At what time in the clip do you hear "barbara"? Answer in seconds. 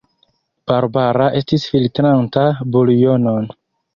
0.71-1.27